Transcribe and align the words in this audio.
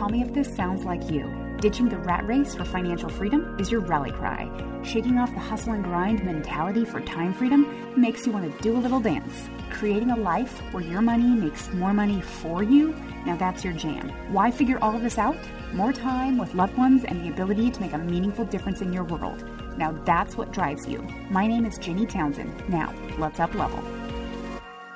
Tell 0.00 0.08
me 0.08 0.22
if 0.22 0.32
this 0.32 0.56
sounds 0.56 0.86
like 0.86 1.10
you. 1.10 1.30
Ditching 1.60 1.90
the 1.90 1.98
rat 1.98 2.26
race 2.26 2.54
for 2.54 2.64
financial 2.64 3.10
freedom 3.10 3.54
is 3.60 3.70
your 3.70 3.82
rally 3.82 4.10
cry. 4.10 4.48
Shaking 4.82 5.18
off 5.18 5.30
the 5.34 5.40
hustle 5.40 5.74
and 5.74 5.84
grind 5.84 6.24
mentality 6.24 6.86
for 6.86 7.02
time 7.02 7.34
freedom 7.34 7.92
makes 8.00 8.24
you 8.24 8.32
want 8.32 8.50
to 8.50 8.62
do 8.62 8.74
a 8.74 8.80
little 8.80 8.98
dance. 8.98 9.50
Creating 9.70 10.10
a 10.10 10.16
life 10.16 10.58
where 10.72 10.82
your 10.82 11.02
money 11.02 11.38
makes 11.38 11.70
more 11.74 11.92
money 11.92 12.22
for 12.22 12.62
you, 12.62 12.94
now 13.26 13.36
that's 13.36 13.62
your 13.62 13.74
jam. 13.74 14.08
Why 14.32 14.50
figure 14.50 14.78
all 14.80 14.96
of 14.96 15.02
this 15.02 15.18
out? 15.18 15.36
More 15.74 15.92
time 15.92 16.38
with 16.38 16.54
loved 16.54 16.78
ones 16.78 17.04
and 17.04 17.22
the 17.22 17.28
ability 17.28 17.70
to 17.70 17.80
make 17.82 17.92
a 17.92 17.98
meaningful 17.98 18.46
difference 18.46 18.80
in 18.80 18.94
your 18.94 19.04
world. 19.04 19.44
Now 19.76 19.92
that's 20.06 20.34
what 20.34 20.50
drives 20.50 20.88
you. 20.88 21.06
My 21.28 21.46
name 21.46 21.66
is 21.66 21.76
Ginny 21.76 22.06
Townsend. 22.06 22.66
Now, 22.70 22.94
let's 23.18 23.38
up 23.38 23.54
level. 23.54 23.84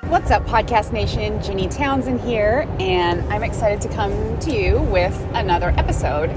What's 0.07 0.29
up, 0.29 0.45
Podcast 0.45 0.93
Nation? 0.93 1.41
Ginny 1.41 1.67
Townsend 1.67 2.21
here, 2.21 2.67
and 2.79 3.21
I'm 3.33 3.41
excited 3.41 3.81
to 3.81 3.89
come 3.89 4.37
to 4.41 4.55
you 4.55 4.79
with 4.79 5.19
another 5.33 5.73
episode. 5.77 6.29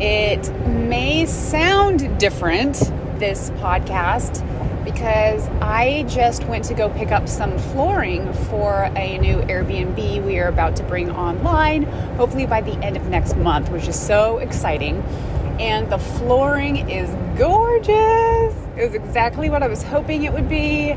It 0.00 0.48
may 0.64 1.26
sound 1.26 2.20
different, 2.20 2.74
this 3.18 3.50
podcast, 3.56 4.44
because 4.84 5.48
I 5.60 6.04
just 6.04 6.44
went 6.44 6.64
to 6.66 6.74
go 6.74 6.90
pick 6.90 7.10
up 7.10 7.28
some 7.28 7.58
flooring 7.58 8.32
for 8.32 8.84
a 8.94 9.18
new 9.18 9.38
Airbnb 9.38 10.24
we 10.24 10.38
are 10.38 10.46
about 10.46 10.76
to 10.76 10.84
bring 10.84 11.10
online, 11.10 11.82
hopefully 12.16 12.46
by 12.46 12.60
the 12.60 12.78
end 12.84 12.96
of 12.96 13.08
next 13.08 13.36
month, 13.36 13.68
which 13.70 13.88
is 13.88 14.00
so 14.00 14.38
exciting. 14.38 15.02
And 15.58 15.90
the 15.90 15.98
flooring 15.98 16.88
is 16.88 17.10
gorgeous. 17.36 18.54
It 18.76 18.86
was 18.86 18.94
exactly 18.94 19.50
what 19.50 19.64
I 19.64 19.66
was 19.66 19.82
hoping 19.82 20.22
it 20.22 20.32
would 20.32 20.48
be 20.48 20.94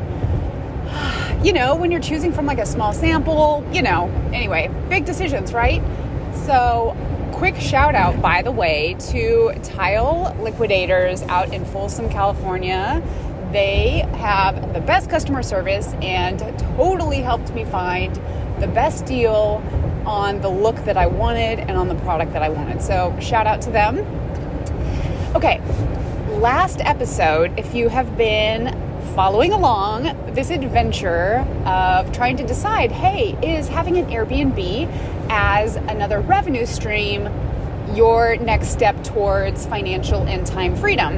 you 1.43 1.53
know, 1.53 1.75
when 1.75 1.89
you're 1.89 2.01
choosing 2.01 2.31
from 2.31 2.45
like 2.45 2.59
a 2.59 2.65
small 2.65 2.93
sample, 2.93 3.67
you 3.71 3.81
know, 3.81 4.09
anyway, 4.31 4.69
big 4.89 5.05
decisions, 5.05 5.53
right? 5.53 5.81
So, 6.45 6.95
quick 7.33 7.55
shout 7.55 7.95
out, 7.95 8.21
by 8.21 8.43
the 8.43 8.51
way, 8.51 8.95
to 9.09 9.53
Tile 9.63 10.35
Liquidators 10.39 11.23
out 11.23 11.51
in 11.51 11.65
Folsom, 11.65 12.09
California. 12.09 13.01
They 13.51 14.05
have 14.17 14.73
the 14.73 14.81
best 14.81 15.09
customer 15.09 15.41
service 15.41 15.93
and 16.01 16.39
totally 16.77 17.21
helped 17.21 17.51
me 17.53 17.65
find 17.65 18.15
the 18.59 18.67
best 18.67 19.05
deal 19.05 19.63
on 20.05 20.41
the 20.41 20.49
look 20.49 20.75
that 20.85 20.95
I 20.95 21.07
wanted 21.07 21.59
and 21.59 21.71
on 21.71 21.87
the 21.87 21.95
product 21.95 22.33
that 22.33 22.43
I 22.43 22.49
wanted. 22.49 22.83
So, 22.83 23.17
shout 23.19 23.47
out 23.47 23.61
to 23.63 23.71
them. 23.71 23.97
Okay, 25.35 25.59
last 26.37 26.81
episode, 26.81 27.57
if 27.57 27.73
you 27.73 27.89
have 27.89 28.15
been 28.15 28.90
following 29.15 29.51
along 29.51 30.03
this 30.33 30.49
adventure 30.49 31.45
of 31.65 32.11
trying 32.13 32.37
to 32.37 32.47
decide 32.47 32.91
hey, 32.91 33.37
is 33.43 33.67
having 33.67 33.97
an 33.97 34.05
Airbnb 34.05 34.87
as 35.29 35.75
another 35.75 36.21
revenue 36.21 36.65
stream 36.65 37.29
your 37.93 38.37
next 38.37 38.69
step 38.69 39.03
towards 39.03 39.65
financial 39.65 40.21
and 40.23 40.47
time 40.47 40.75
freedom? 40.75 41.15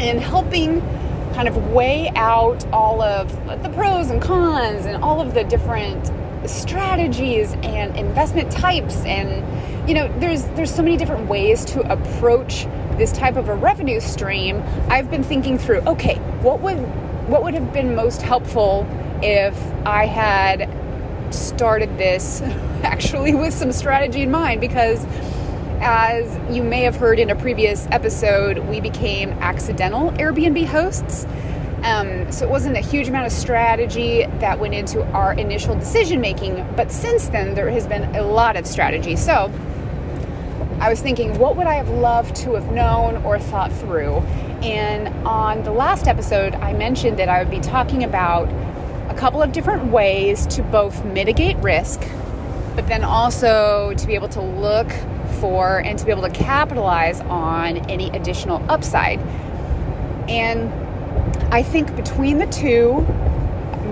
And 0.00 0.20
helping 0.20 0.80
kind 1.34 1.48
of 1.48 1.72
weigh 1.72 2.10
out 2.16 2.66
all 2.72 3.02
of 3.02 3.30
the 3.62 3.68
pros 3.70 4.10
and 4.10 4.20
cons 4.20 4.86
and 4.86 5.02
all 5.02 5.20
of 5.20 5.34
the 5.34 5.44
different 5.44 6.10
strategies 6.48 7.52
and 7.62 7.96
investment 7.96 8.50
types 8.50 9.04
and 9.04 9.44
you 9.86 9.94
know 9.94 10.12
there's 10.18 10.44
there's 10.56 10.74
so 10.74 10.82
many 10.82 10.96
different 10.96 11.28
ways 11.28 11.64
to 11.64 11.80
approach 11.92 12.66
this 12.98 13.12
type 13.12 13.36
of 13.36 13.48
a 13.48 13.54
revenue 13.54 13.98
stream 14.00 14.62
i've 14.88 15.10
been 15.10 15.24
thinking 15.24 15.58
through 15.58 15.80
okay 15.80 16.16
what 16.42 16.60
would 16.60 16.78
what 17.28 17.42
would 17.42 17.54
have 17.54 17.72
been 17.72 17.94
most 17.94 18.20
helpful 18.20 18.86
if 19.22 19.56
I 19.86 20.06
had 20.06 20.68
started 21.32 21.96
this 21.96 22.42
actually 22.82 23.34
with 23.34 23.54
some 23.54 23.72
strategy 23.72 24.22
in 24.22 24.30
mind 24.30 24.60
because 24.60 25.04
as 25.80 26.54
you 26.54 26.62
may 26.62 26.82
have 26.82 26.96
heard 26.96 27.18
in 27.18 27.30
a 27.30 27.34
previous 27.34 27.86
episode, 27.90 28.58
we 28.58 28.80
became 28.80 29.30
accidental 29.40 30.10
Airbnb 30.12 30.66
hosts. 30.66 31.26
Um, 31.82 32.30
so 32.30 32.46
it 32.46 32.50
wasn't 32.50 32.76
a 32.76 32.80
huge 32.80 33.08
amount 33.08 33.26
of 33.26 33.32
strategy 33.32 34.24
that 34.38 34.60
went 34.60 34.74
into 34.74 35.02
our 35.12 35.32
initial 35.32 35.74
decision 35.74 36.20
making, 36.20 36.64
but 36.76 36.92
since 36.92 37.28
then 37.28 37.54
there 37.54 37.68
has 37.70 37.88
been 37.88 38.14
a 38.14 38.22
lot 38.22 38.56
of 38.56 38.66
strategy. 38.66 39.16
So 39.16 39.50
I 40.82 40.88
was 40.88 41.00
thinking, 41.00 41.38
what 41.38 41.54
would 41.56 41.68
I 41.68 41.74
have 41.74 41.88
loved 41.88 42.34
to 42.38 42.54
have 42.54 42.72
known 42.72 43.24
or 43.24 43.38
thought 43.38 43.72
through? 43.72 44.16
And 44.64 45.06
on 45.24 45.62
the 45.62 45.70
last 45.70 46.08
episode, 46.08 46.56
I 46.56 46.72
mentioned 46.72 47.20
that 47.20 47.28
I 47.28 47.38
would 47.40 47.52
be 47.52 47.60
talking 47.60 48.02
about 48.02 48.48
a 49.08 49.14
couple 49.14 49.40
of 49.40 49.52
different 49.52 49.92
ways 49.92 50.44
to 50.48 50.62
both 50.64 51.04
mitigate 51.04 51.56
risk, 51.58 52.00
but 52.74 52.88
then 52.88 53.04
also 53.04 53.94
to 53.96 54.06
be 54.08 54.16
able 54.16 54.28
to 54.30 54.40
look 54.40 54.90
for 55.38 55.78
and 55.78 55.96
to 56.00 56.04
be 56.04 56.10
able 56.10 56.22
to 56.22 56.30
capitalize 56.30 57.20
on 57.20 57.76
any 57.88 58.10
additional 58.10 58.60
upside. 58.68 59.20
And 60.28 60.68
I 61.54 61.62
think 61.62 61.94
between 61.94 62.38
the 62.38 62.46
two, 62.46 63.06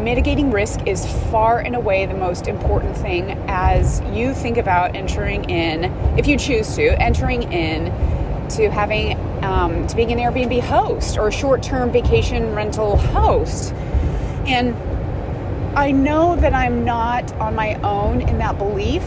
mitigating 0.02 0.50
risk 0.50 0.88
is 0.88 1.06
far 1.30 1.60
and 1.60 1.76
away 1.76 2.06
the 2.06 2.14
most 2.14 2.48
important 2.48 2.79
as 3.04 4.00
you 4.12 4.34
think 4.34 4.56
about 4.56 4.94
entering 4.94 5.48
in, 5.48 5.84
if 6.18 6.26
you 6.26 6.36
choose 6.36 6.74
to, 6.76 7.00
entering 7.02 7.52
in 7.52 7.86
to 8.50 8.70
having 8.70 9.18
um, 9.44 9.86
to 9.86 9.96
being 9.96 10.12
an 10.12 10.18
Airbnb 10.18 10.60
host 10.62 11.16
or 11.16 11.28
a 11.28 11.32
short-term 11.32 11.90
vacation 11.90 12.54
rental 12.54 12.96
host, 12.96 13.72
and 14.46 14.74
I 15.76 15.92
know 15.92 16.36
that 16.36 16.52
I'm 16.52 16.84
not 16.84 17.32
on 17.34 17.54
my 17.54 17.74
own 17.82 18.22
in 18.22 18.38
that 18.38 18.58
belief. 18.58 19.02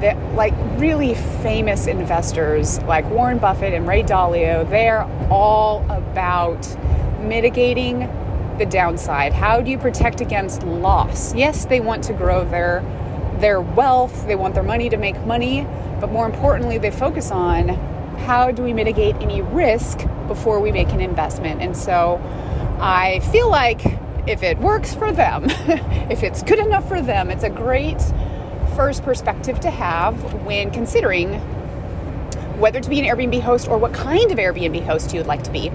That 0.00 0.16
like 0.34 0.54
really 0.78 1.14
famous 1.42 1.86
investors 1.86 2.80
like 2.82 3.04
Warren 3.10 3.38
Buffett 3.38 3.74
and 3.74 3.86
Ray 3.86 4.02
Dalio, 4.02 4.68
they're 4.70 5.02
all 5.30 5.84
about 5.90 6.66
mitigating 7.20 8.08
the 8.60 8.66
downside. 8.66 9.32
How 9.32 9.60
do 9.60 9.70
you 9.70 9.78
protect 9.78 10.20
against 10.20 10.62
loss? 10.62 11.34
Yes, 11.34 11.64
they 11.64 11.80
want 11.80 12.04
to 12.04 12.12
grow 12.12 12.44
their 12.44 12.84
their 13.40 13.60
wealth, 13.60 14.26
they 14.26 14.36
want 14.36 14.52
their 14.54 14.62
money 14.62 14.90
to 14.90 14.98
make 14.98 15.18
money, 15.24 15.66
but 15.98 16.12
more 16.12 16.26
importantly, 16.26 16.76
they 16.76 16.90
focus 16.90 17.30
on 17.30 17.68
how 18.26 18.50
do 18.50 18.62
we 18.62 18.74
mitigate 18.74 19.16
any 19.16 19.40
risk 19.40 20.06
before 20.28 20.60
we 20.60 20.70
make 20.70 20.90
an 20.90 21.00
investment? 21.00 21.62
And 21.62 21.74
so 21.74 22.20
I 22.78 23.20
feel 23.32 23.50
like 23.50 23.80
if 24.26 24.42
it 24.42 24.58
works 24.58 24.94
for 24.94 25.10
them, 25.10 25.46
if 26.10 26.22
it's 26.22 26.42
good 26.42 26.58
enough 26.58 26.86
for 26.86 27.00
them, 27.00 27.30
it's 27.30 27.44
a 27.44 27.50
great 27.50 28.00
first 28.76 29.02
perspective 29.02 29.58
to 29.60 29.70
have 29.70 30.34
when 30.44 30.70
considering 30.70 31.32
whether 32.60 32.78
to 32.78 32.90
be 32.90 33.00
an 33.00 33.06
Airbnb 33.06 33.40
host 33.40 33.68
or 33.68 33.78
what 33.78 33.94
kind 33.94 34.30
of 34.30 34.36
Airbnb 34.36 34.84
host 34.84 35.14
you 35.14 35.20
would 35.20 35.26
like 35.26 35.44
to 35.44 35.50
be. 35.50 35.72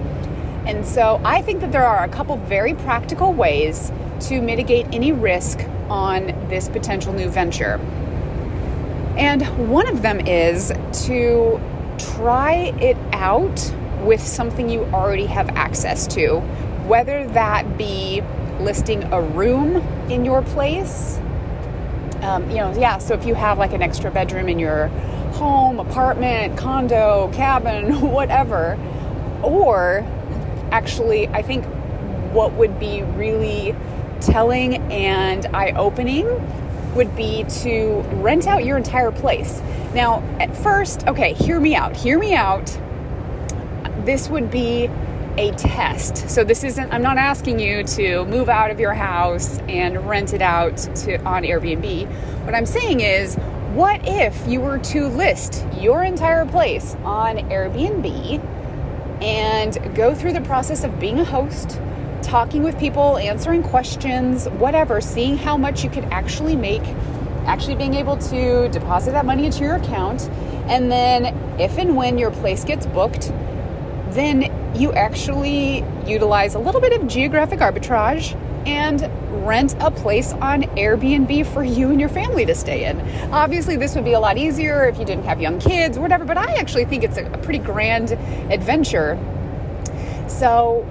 And 0.66 0.84
so 0.84 1.20
I 1.24 1.42
think 1.42 1.60
that 1.60 1.70
there 1.70 1.86
are 1.86 2.04
a 2.04 2.08
couple 2.08 2.36
very 2.36 2.74
practical 2.74 3.32
ways 3.32 3.92
to 4.22 4.40
mitigate 4.42 4.86
any 4.92 5.12
risk 5.12 5.60
on 5.88 6.26
this 6.48 6.68
potential 6.68 7.12
new 7.12 7.28
venture. 7.28 7.80
And 9.16 9.70
one 9.70 9.86
of 9.86 10.02
them 10.02 10.20
is 10.26 10.72
to 11.06 11.60
try 11.98 12.74
it 12.80 12.96
out 13.12 13.72
with 14.02 14.20
something 14.20 14.68
you 14.68 14.82
already 14.86 15.26
have 15.26 15.48
access 15.50 16.06
to, 16.08 16.40
whether 16.86 17.26
that 17.28 17.78
be 17.78 18.22
listing 18.60 19.04
a 19.04 19.20
room 19.20 19.76
in 20.10 20.24
your 20.24 20.42
place. 20.42 21.18
Um, 22.22 22.48
you 22.50 22.56
know, 22.56 22.76
yeah, 22.76 22.98
so 22.98 23.14
if 23.14 23.24
you 23.24 23.34
have 23.34 23.58
like 23.58 23.72
an 23.72 23.82
extra 23.82 24.10
bedroom 24.10 24.48
in 24.48 24.58
your 24.58 24.88
home, 25.36 25.78
apartment, 25.78 26.58
condo, 26.58 27.30
cabin, 27.32 28.00
whatever, 28.10 28.78
or 29.42 30.04
actually, 30.70 31.28
I 31.28 31.42
think 31.42 31.64
what 32.32 32.52
would 32.52 32.78
be 32.78 33.02
really 33.02 33.74
telling 34.20 34.76
and 34.92 35.46
eye 35.46 35.72
opening 35.72 36.26
would 36.94 37.14
be 37.14 37.44
to 37.44 38.00
rent 38.14 38.46
out 38.46 38.64
your 38.64 38.76
entire 38.76 39.12
place. 39.12 39.60
Now, 39.94 40.22
at 40.40 40.56
first, 40.56 41.06
okay, 41.06 41.34
hear 41.34 41.60
me 41.60 41.76
out. 41.76 41.96
Hear 41.96 42.18
me 42.18 42.34
out. 42.34 42.66
This 44.04 44.28
would 44.28 44.50
be 44.50 44.90
a 45.38 45.50
test. 45.52 46.30
So 46.30 46.44
this 46.44 46.64
isn't 46.64 46.92
I'm 46.92 47.02
not 47.02 47.18
asking 47.18 47.58
you 47.58 47.84
to 47.84 48.24
move 48.24 48.48
out 48.48 48.70
of 48.70 48.80
your 48.80 48.94
house 48.94 49.58
and 49.68 50.08
rent 50.08 50.32
it 50.32 50.40
out 50.40 50.76
to 50.78 51.22
on 51.24 51.42
Airbnb. 51.42 52.06
What 52.44 52.54
I'm 52.54 52.64
saying 52.64 53.00
is 53.00 53.36
what 53.74 54.00
if 54.04 54.46
you 54.48 54.60
were 54.60 54.78
to 54.78 55.08
list 55.08 55.66
your 55.78 56.02
entire 56.04 56.46
place 56.46 56.96
on 57.04 57.36
Airbnb 57.50 58.55
and 59.20 59.94
go 59.94 60.14
through 60.14 60.32
the 60.32 60.40
process 60.42 60.84
of 60.84 60.98
being 60.98 61.18
a 61.18 61.24
host, 61.24 61.80
talking 62.22 62.62
with 62.62 62.78
people, 62.78 63.16
answering 63.18 63.62
questions, 63.62 64.46
whatever, 64.50 65.00
seeing 65.00 65.36
how 65.36 65.56
much 65.56 65.84
you 65.84 65.90
could 65.90 66.04
actually 66.04 66.56
make, 66.56 66.82
actually 67.46 67.76
being 67.76 67.94
able 67.94 68.16
to 68.16 68.68
deposit 68.68 69.12
that 69.12 69.24
money 69.24 69.46
into 69.46 69.60
your 69.60 69.76
account. 69.76 70.28
And 70.68 70.90
then, 70.90 71.26
if 71.60 71.78
and 71.78 71.96
when 71.96 72.18
your 72.18 72.30
place 72.30 72.64
gets 72.64 72.86
booked, 72.86 73.32
then 74.10 74.55
you 74.76 74.92
actually 74.92 75.84
utilize 76.06 76.54
a 76.54 76.58
little 76.58 76.80
bit 76.80 76.92
of 76.92 77.08
geographic 77.08 77.60
arbitrage 77.60 78.34
and 78.66 79.08
rent 79.46 79.76
a 79.80 79.90
place 79.90 80.32
on 80.34 80.62
Airbnb 80.76 81.46
for 81.46 81.62
you 81.62 81.90
and 81.90 82.00
your 82.00 82.08
family 82.08 82.44
to 82.46 82.54
stay 82.54 82.84
in. 82.84 83.00
Obviously, 83.32 83.76
this 83.76 83.94
would 83.94 84.04
be 84.04 84.12
a 84.12 84.20
lot 84.20 84.36
easier 84.36 84.86
if 84.86 84.98
you 84.98 85.04
didn't 85.04 85.24
have 85.24 85.40
young 85.40 85.60
kids, 85.60 85.96
or 85.96 86.00
whatever, 86.00 86.24
but 86.24 86.36
I 86.36 86.54
actually 86.54 86.84
think 86.84 87.04
it's 87.04 87.16
a, 87.16 87.24
pretty 87.42 87.60
grand 87.60 88.12
adventure. 88.50 89.16
So, 90.26 90.84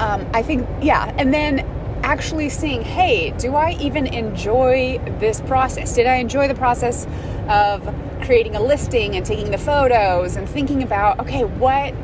um, 0.00 0.26
I 0.34 0.42
think, 0.42 0.66
yeah, 0.82 1.14
and 1.16 1.32
then 1.32 1.60
actually 2.02 2.48
seeing, 2.48 2.82
hey, 2.82 3.30
do 3.38 3.54
I 3.54 3.72
even 3.80 4.08
enjoy 4.08 5.00
this 5.20 5.40
process? 5.42 5.94
Did 5.94 6.08
I 6.08 6.16
enjoy 6.16 6.48
the 6.48 6.56
process 6.56 7.06
of 7.48 7.82
creating 8.24 8.56
a 8.56 8.60
listing 8.60 9.14
and 9.14 9.24
taking 9.24 9.52
the 9.52 9.58
photos 9.58 10.34
and 10.34 10.48
thinking 10.48 10.82
about, 10.82 11.20
okay, 11.20 11.44
what 11.44 11.94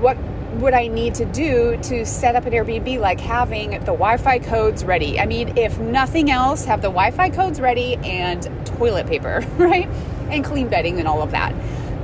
what 0.00 0.16
would 0.60 0.74
I 0.74 0.88
need 0.88 1.14
to 1.16 1.24
do 1.24 1.78
to 1.84 2.04
set 2.04 2.36
up 2.36 2.44
an 2.46 2.52
Airbnb 2.52 2.98
like 2.98 3.18
having 3.18 3.70
the 3.70 3.86
Wi-Fi 3.86 4.40
codes 4.40 4.84
ready? 4.84 5.18
I 5.18 5.26
mean, 5.26 5.56
if 5.56 5.78
nothing 5.78 6.30
else, 6.30 6.64
have 6.66 6.82
the 6.82 6.88
Wi-Fi 6.88 7.30
codes 7.30 7.60
ready 7.60 7.96
and 7.96 8.42
toilet 8.66 9.06
paper, 9.06 9.44
right? 9.56 9.88
And 10.30 10.44
clean 10.44 10.68
bedding 10.68 10.98
and 10.98 11.08
all 11.08 11.22
of 11.22 11.30
that. 11.30 11.54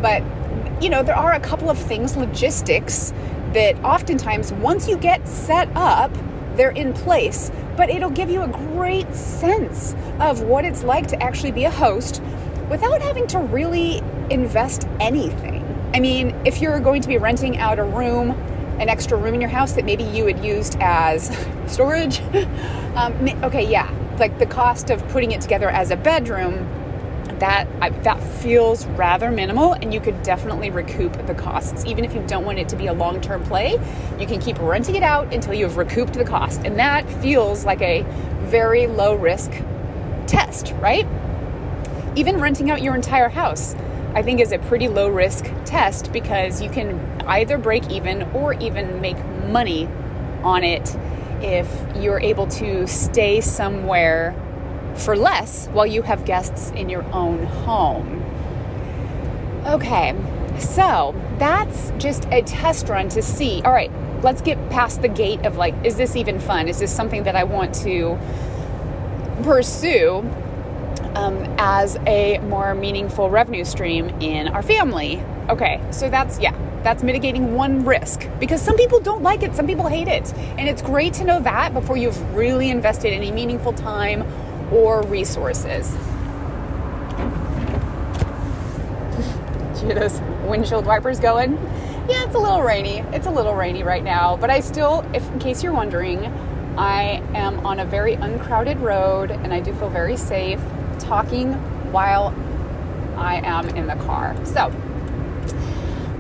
But 0.00 0.22
you 0.82 0.90
know, 0.90 1.02
there 1.02 1.16
are 1.16 1.32
a 1.32 1.40
couple 1.40 1.70
of 1.70 1.78
things 1.78 2.16
logistics 2.16 3.12
that 3.52 3.76
oftentimes 3.82 4.52
once 4.52 4.88
you 4.88 4.96
get 4.96 5.26
set 5.26 5.68
up, 5.74 6.10
they're 6.56 6.70
in 6.70 6.92
place, 6.92 7.50
but 7.76 7.88
it'll 7.90 8.10
give 8.10 8.30
you 8.30 8.42
a 8.42 8.48
great 8.48 9.14
sense 9.14 9.94
of 10.20 10.42
what 10.42 10.64
it's 10.64 10.82
like 10.82 11.06
to 11.08 11.22
actually 11.22 11.52
be 11.52 11.64
a 11.64 11.70
host 11.70 12.22
without 12.68 13.00
having 13.00 13.26
to 13.28 13.38
really 13.38 14.02
invest 14.30 14.86
anything. 15.00 15.62
I 15.94 16.00
mean, 16.00 16.34
if 16.44 16.60
you're 16.60 16.80
going 16.80 17.00
to 17.02 17.08
be 17.08 17.16
renting 17.16 17.58
out 17.58 17.78
a 17.78 17.84
room, 17.84 18.30
an 18.80 18.88
extra 18.88 19.16
room 19.16 19.34
in 19.34 19.40
your 19.40 19.50
house 19.50 19.72
that 19.72 19.84
maybe 19.84 20.04
you 20.04 20.26
had 20.26 20.44
used 20.44 20.76
as 20.80 21.30
storage, 21.66 22.20
um, 22.94 23.14
okay, 23.44 23.68
yeah, 23.68 23.90
like 24.18 24.38
the 24.38 24.46
cost 24.46 24.90
of 24.90 25.06
putting 25.08 25.32
it 25.32 25.40
together 25.40 25.68
as 25.68 25.90
a 25.90 25.96
bedroom 25.96 26.68
that 27.38 27.68
that 28.02 28.22
feels 28.40 28.86
rather 28.86 29.30
minimal 29.30 29.74
and 29.74 29.92
you 29.92 30.00
could 30.00 30.22
definitely 30.22 30.70
recoup 30.70 31.12
the 31.26 31.34
costs. 31.34 31.84
Even 31.84 32.04
if 32.04 32.14
you 32.14 32.24
don't 32.26 32.44
want 32.44 32.58
it 32.58 32.68
to 32.70 32.76
be 32.76 32.86
a 32.86 32.92
long-term 32.92 33.42
play 33.44 33.78
you 34.18 34.26
can 34.26 34.40
keep 34.40 34.58
renting 34.58 34.96
it 34.96 35.02
out 35.02 35.32
until 35.34 35.52
you've 35.52 35.76
recouped 35.76 36.14
the 36.14 36.24
cost. 36.24 36.62
And 36.64 36.78
that 36.78 37.08
feels 37.20 37.64
like 37.64 37.82
a 37.82 38.02
very 38.44 38.86
low 38.86 39.14
risk 39.14 39.52
test 40.26 40.72
right? 40.78 41.06
Even 42.16 42.40
renting 42.40 42.70
out 42.70 42.80
your 42.80 42.94
entire 42.94 43.28
house 43.28 43.74
i 44.16 44.22
think 44.22 44.40
is 44.40 44.50
a 44.50 44.58
pretty 44.58 44.88
low 44.88 45.08
risk 45.08 45.44
test 45.64 46.12
because 46.12 46.60
you 46.60 46.68
can 46.70 46.98
either 47.26 47.58
break 47.58 47.88
even 47.90 48.22
or 48.32 48.54
even 48.54 49.00
make 49.00 49.16
money 49.48 49.86
on 50.42 50.64
it 50.64 50.96
if 51.42 51.68
you're 51.96 52.20
able 52.20 52.46
to 52.46 52.86
stay 52.86 53.40
somewhere 53.40 54.34
for 54.96 55.16
less 55.16 55.66
while 55.68 55.86
you 55.86 56.02
have 56.02 56.24
guests 56.24 56.70
in 56.70 56.88
your 56.88 57.04
own 57.12 57.44
home. 57.44 58.22
Okay, 59.66 60.14
so 60.58 61.14
that's 61.38 61.92
just 61.98 62.24
a 62.26 62.42
test 62.42 62.88
run 62.88 63.08
to 63.10 63.20
see. 63.20 63.60
All 63.62 63.72
right, 63.72 63.90
let's 64.22 64.40
get 64.40 64.70
past 64.70 65.02
the 65.02 65.08
gate 65.08 65.44
of 65.44 65.56
like, 65.56 65.74
is 65.84 65.96
this 65.96 66.16
even 66.16 66.38
fun? 66.38 66.68
Is 66.68 66.78
this 66.78 66.94
something 66.94 67.24
that 67.24 67.36
I 67.36 67.44
want 67.44 67.74
to 67.76 68.18
pursue 69.42 70.22
um, 71.16 71.42
as 71.58 71.96
a 72.06 72.38
more 72.40 72.74
meaningful 72.74 73.30
revenue 73.30 73.64
stream 73.64 74.10
in 74.20 74.48
our 74.48 74.62
family? 74.62 75.22
Okay, 75.48 75.80
so 75.90 76.10
that's, 76.10 76.38
yeah, 76.38 76.54
that's 76.82 77.02
mitigating 77.02 77.54
one 77.54 77.84
risk 77.84 78.28
because 78.38 78.60
some 78.60 78.76
people 78.76 79.00
don't 79.00 79.22
like 79.22 79.42
it, 79.42 79.56
some 79.56 79.66
people 79.66 79.88
hate 79.88 80.08
it. 80.08 80.32
And 80.58 80.68
it's 80.68 80.82
great 80.82 81.14
to 81.14 81.24
know 81.24 81.40
that 81.40 81.72
before 81.72 81.96
you've 81.96 82.34
really 82.34 82.70
invested 82.70 83.14
any 83.14 83.32
meaningful 83.32 83.72
time 83.72 84.24
or 84.72 85.02
resources. 85.06 85.90
Hear 89.80 89.94
those 89.94 90.20
windshield 90.46 90.84
wipers 90.84 91.18
going? 91.18 91.54
Yeah, 92.08 92.24
it's 92.24 92.34
a 92.34 92.38
little 92.38 92.62
rainy. 92.62 92.98
It's 93.12 93.26
a 93.26 93.30
little 93.30 93.54
rainy 93.54 93.82
right 93.82 94.04
now, 94.04 94.36
but 94.36 94.50
I 94.50 94.60
still, 94.60 95.04
if 95.14 95.26
in 95.30 95.38
case 95.38 95.62
you're 95.62 95.72
wondering, 95.72 96.26
I 96.76 97.22
am 97.34 97.64
on 97.66 97.80
a 97.80 97.86
very 97.86 98.14
uncrowded 98.14 98.78
road 98.80 99.30
and 99.30 99.54
I 99.54 99.60
do 99.60 99.72
feel 99.74 99.88
very 99.88 100.16
safe 100.18 100.60
talking 100.98 101.52
while 101.92 102.34
I 103.16 103.36
am 103.36 103.68
in 103.70 103.86
the 103.86 103.96
car. 103.96 104.36
So, 104.44 104.66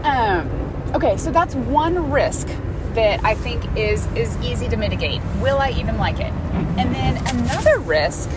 um, 0.02 0.48
okay, 0.94 1.16
so 1.16 1.30
that's 1.30 1.54
one 1.54 2.10
risk 2.10 2.48
that 2.94 3.22
I 3.24 3.34
think 3.34 3.62
is 3.76 4.06
is 4.16 4.36
easy 4.38 4.68
to 4.68 4.76
mitigate. 4.76 5.20
Will 5.40 5.58
I 5.58 5.70
even 5.72 5.98
like 5.98 6.18
it? 6.18 6.32
And 6.78 6.94
then 6.94 7.18
another 7.26 7.78
risk 7.80 8.30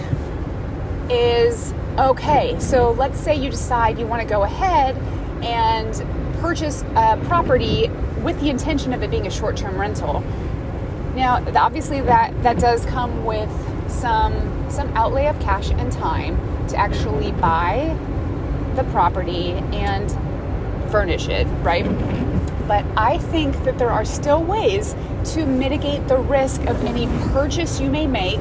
is 1.10 1.74
okay. 1.98 2.60
So 2.60 2.92
let's 2.92 3.20
say 3.20 3.36
you 3.36 3.50
decide 3.50 3.98
you 3.98 4.06
want 4.06 4.22
to 4.22 4.28
go 4.28 4.44
ahead 4.44 4.96
and 5.44 5.94
purchase 6.42 6.84
a 6.96 7.18
property 7.26 7.90
with 8.22 8.40
the 8.42 8.50
intention 8.50 8.94
of 8.94 9.02
it 9.02 9.10
being 9.10 9.28
a 9.28 9.32
short-term 9.32 9.80
rental. 9.80 10.22
Now, 11.16 11.44
obviously 11.56 12.02
that 12.02 12.44
that 12.44 12.60
does 12.60 12.86
come 12.86 13.26
with 13.26 13.50
some 13.90 14.59
some 14.70 14.90
outlay 14.96 15.28
of 15.28 15.40
cash 15.40 15.72
and 15.72 15.92
time 15.92 16.38
to 16.68 16.78
actually 16.78 17.32
buy 17.34 17.98
the 18.76 18.84
property 18.86 19.52
and 19.74 20.12
furnish 20.92 21.28
it, 21.28 21.46
right? 21.64 21.86
but 22.70 22.86
I 22.96 23.18
think 23.18 23.64
that 23.64 23.80
there 23.80 23.90
are 23.90 24.06
still 24.06 24.44
ways 24.44 24.96
to 25.34 25.44
mitigate 25.48 26.08
the 26.08 26.18
risk 26.18 26.62
of 26.68 26.86
any 26.86 27.08
purchase 27.32 27.82
you 27.82 27.90
may 27.90 28.06
make 28.06 28.40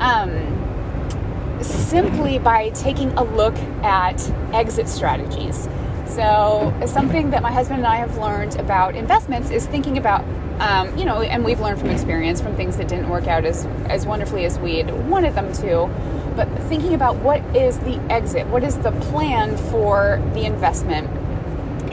um, 0.00 1.60
simply 1.60 2.38
by 2.38 2.70
taking 2.70 3.12
a 3.18 3.22
look 3.22 3.54
at 3.84 4.18
exit 4.54 4.88
strategies. 4.88 5.68
So, 6.10 6.74
something 6.86 7.30
that 7.30 7.40
my 7.40 7.52
husband 7.52 7.78
and 7.78 7.86
I 7.86 7.96
have 7.96 8.18
learned 8.18 8.56
about 8.56 8.96
investments 8.96 9.50
is 9.50 9.66
thinking 9.66 9.96
about, 9.96 10.24
um, 10.58 10.96
you 10.98 11.04
know, 11.04 11.22
and 11.22 11.44
we've 11.44 11.60
learned 11.60 11.78
from 11.78 11.90
experience 11.90 12.40
from 12.40 12.56
things 12.56 12.76
that 12.78 12.88
didn't 12.88 13.08
work 13.08 13.28
out 13.28 13.44
as, 13.44 13.64
as 13.88 14.06
wonderfully 14.06 14.44
as 14.44 14.58
we'd 14.58 14.90
wanted 15.08 15.36
them 15.36 15.52
to, 15.52 15.88
but 16.34 16.48
thinking 16.68 16.94
about 16.94 17.14
what 17.16 17.40
is 17.54 17.78
the 17.80 18.00
exit, 18.10 18.44
what 18.48 18.64
is 18.64 18.76
the 18.78 18.90
plan 18.90 19.56
for 19.70 20.20
the 20.34 20.44
investment. 20.44 21.08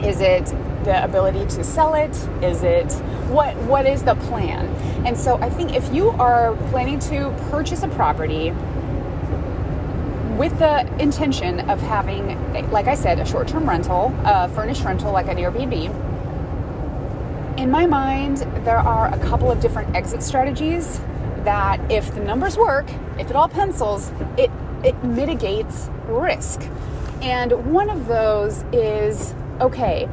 Is 0.02 0.20
it 0.20 0.46
the 0.82 1.04
ability 1.04 1.46
to 1.54 1.62
sell 1.62 1.94
it? 1.94 2.10
Is 2.42 2.64
it 2.64 2.92
what 3.28 3.56
what 3.64 3.86
is 3.86 4.02
the 4.02 4.14
plan? 4.16 4.66
And 5.06 5.16
so 5.16 5.36
I 5.36 5.48
think 5.50 5.74
if 5.74 5.92
you 5.94 6.10
are 6.10 6.56
planning 6.70 6.98
to 7.00 7.30
purchase 7.50 7.84
a 7.84 7.88
property 7.88 8.52
with 10.38 10.56
the 10.58 10.86
intention 11.02 11.68
of 11.68 11.80
having, 11.80 12.70
like 12.70 12.86
I 12.86 12.94
said, 12.94 13.18
a 13.18 13.26
short-term 13.26 13.68
rental, 13.68 14.14
a 14.24 14.48
furnished 14.48 14.84
rental 14.84 15.12
like 15.12 15.26
an 15.26 15.36
Airbnb, 15.36 16.08
in 17.58 17.72
my 17.72 17.86
mind, 17.86 18.38
there 18.64 18.78
are 18.78 19.12
a 19.12 19.18
couple 19.18 19.50
of 19.50 19.60
different 19.60 19.96
exit 19.96 20.22
strategies 20.22 21.00
that 21.42 21.80
if 21.90 22.14
the 22.14 22.20
numbers 22.20 22.56
work, 22.56 22.88
if 23.18 23.30
it 23.30 23.36
all 23.36 23.48
pencils, 23.48 24.12
it 24.36 24.50
it 24.84 25.02
mitigates 25.02 25.90
risk. 26.06 26.62
And 27.20 27.72
one 27.72 27.90
of 27.90 28.06
those 28.06 28.62
is 28.72 29.34
okay, 29.60 30.08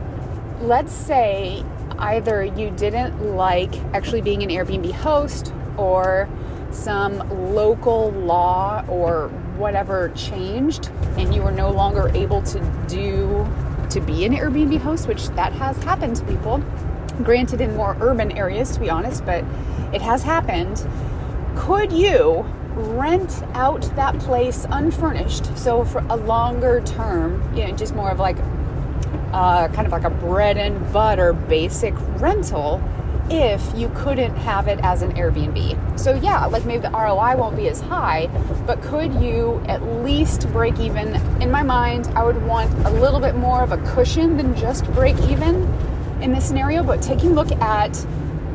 let's 0.62 0.92
say 0.92 1.64
either 2.00 2.44
you 2.44 2.72
didn't 2.72 3.36
like 3.36 3.76
actually 3.94 4.22
being 4.22 4.42
an 4.42 4.50
Airbnb 4.50 4.92
host 4.94 5.54
or 5.78 6.28
some 6.72 7.54
local 7.54 8.10
law 8.12 8.84
or 8.88 9.30
whatever 9.58 10.10
changed 10.10 10.90
and 11.18 11.34
you 11.34 11.42
were 11.42 11.52
no 11.52 11.72
longer 11.72 12.10
able 12.16 12.42
to 12.44 12.60
do 12.88 13.48
to 13.90 14.02
be 14.02 14.26
an 14.26 14.34
Airbnb 14.34 14.80
host, 14.80 15.08
which 15.08 15.28
that 15.30 15.54
has 15.54 15.82
happened 15.84 16.16
to 16.18 16.26
people. 16.26 16.64
Granted, 17.24 17.62
in 17.62 17.76
more 17.76 17.96
urban 18.02 18.38
areas, 18.38 18.72
to 18.72 18.80
be 18.80 18.90
honest, 18.90 19.26
but 19.26 19.44
it 19.94 20.02
has 20.02 20.24
happened. 20.24 20.86
Could 21.56 21.92
you 21.92 22.46
rent 22.74 23.44
out 23.54 23.84
that 23.96 24.20
place 24.20 24.66
unfurnished? 24.70 25.58
So, 25.58 25.86
for 25.86 26.00
a 26.10 26.16
longer 26.16 26.82
term, 26.82 27.56
you 27.56 27.66
know, 27.66 27.76
just 27.76 27.96
more 27.96 28.10
of 28.10 28.20
like 28.20 28.38
uh, 29.32 29.70
kind 29.70 29.86
of 29.86 29.92
like 29.92 30.04
a 30.04 30.10
bread 30.10 30.58
and 30.58 30.92
butter 30.92 31.34
basic 31.34 31.94
rental 32.20 32.82
if 33.30 33.62
you 33.76 33.90
couldn't 33.96 34.36
have 34.36 34.68
it 34.68 34.80
as 34.84 35.02
an 35.02 35.14
Airbnb. 35.14 36.00
So, 36.00 36.14
yeah, 36.14 36.46
like 36.46 36.66
maybe 36.66 36.82
the 36.82 36.92
ROI 36.92 37.36
won't 37.38 37.56
be 37.56 37.68
as 37.70 37.82
high, 37.82 38.28
but 38.68 38.82
could 38.82 39.14
you 39.16 39.62
at 39.68 39.82
least 40.04 40.48
break 40.52 40.80
even? 40.80 41.16
In 41.42 41.50
my 41.50 41.64
mind, 41.64 42.08
I 42.16 42.24
would 42.24 42.42
want 42.46 42.72
a 42.86 42.90
little 42.92 43.20
bit 43.20 43.36
more 43.36 43.64
of 43.64 43.72
a 43.72 43.78
cushion 43.94 44.38
than 44.38 44.56
just 44.56 44.86
break 44.94 45.18
even 45.22 45.64
in 46.22 46.34
this 46.34 46.46
scenario, 46.46 46.84
but 46.84 47.02
taking 47.02 47.32
a 47.32 47.34
look 47.34 47.52
at 47.54 47.94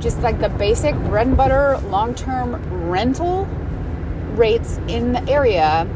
just 0.00 0.20
like 0.20 0.40
the 0.40 0.48
basic 0.48 0.94
bread 0.94 1.26
and 1.26 1.36
butter 1.36 1.78
long 1.88 2.14
term 2.14 2.54
rental 2.88 3.46
rates 4.34 4.78
in 4.88 5.12
the 5.12 5.28
area, 5.28 5.86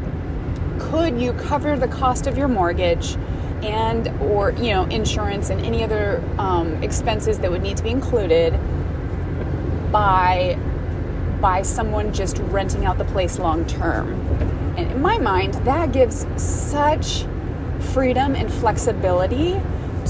could 0.79 1.19
you 1.19 1.33
cover 1.33 1.77
the 1.77 1.87
cost 1.87 2.27
of 2.27 2.37
your 2.37 2.47
mortgage? 2.47 3.17
And 3.65 4.07
or 4.21 4.51
you 4.51 4.73
know 4.73 4.85
insurance 4.85 5.49
and 5.49 5.65
any 5.65 5.83
other 5.83 6.23
um, 6.37 6.81
expenses 6.83 7.39
that 7.39 7.51
would 7.51 7.61
need 7.61 7.77
to 7.77 7.83
be 7.83 7.89
included 7.89 8.53
by 9.91 10.57
by 11.41 11.61
someone 11.61 12.13
just 12.13 12.37
renting 12.39 12.85
out 12.85 12.97
the 12.97 13.05
place 13.05 13.39
long 13.39 13.65
term. 13.65 14.13
And 14.77 14.91
in 14.91 15.01
my 15.01 15.17
mind, 15.17 15.53
that 15.65 15.91
gives 15.91 16.25
such 16.41 17.25
freedom 17.93 18.35
and 18.35 18.51
flexibility 18.51 19.59